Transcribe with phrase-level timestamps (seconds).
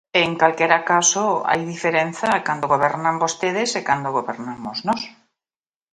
[0.23, 5.01] En calquera caso, hai diferenza cando gobernan vostedes e cando gobernamos nós.